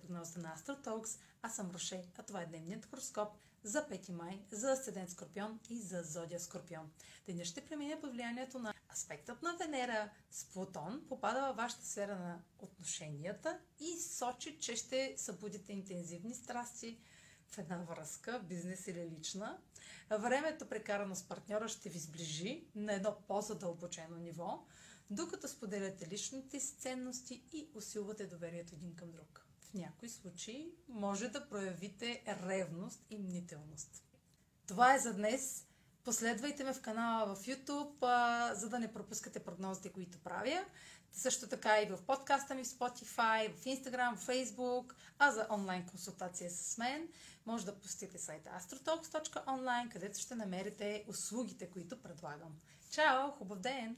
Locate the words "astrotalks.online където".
48.60-50.18